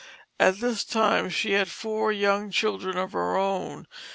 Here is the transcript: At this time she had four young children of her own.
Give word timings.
At 0.39 0.59
this 0.59 0.83
time 0.83 1.29
she 1.29 1.51
had 1.51 1.69
four 1.69 2.11
young 2.11 2.49
children 2.49 2.97
of 2.97 3.11
her 3.11 3.37
own. 3.37 3.85